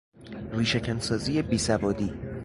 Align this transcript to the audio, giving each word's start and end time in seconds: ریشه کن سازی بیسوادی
ریشه 0.53 0.79
کن 0.79 0.99
سازی 0.99 1.41
بیسوادی 1.41 2.13